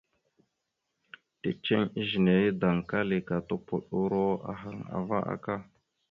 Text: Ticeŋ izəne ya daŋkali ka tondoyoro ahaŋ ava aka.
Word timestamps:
Ticeŋ 1.41 1.83
izəne 2.01 2.33
ya 2.43 2.51
daŋkali 2.61 3.17
ka 3.27 3.35
tondoyoro 3.47 4.25
ahaŋ 4.51 4.77
ava 4.99 5.17
aka. 5.33 5.55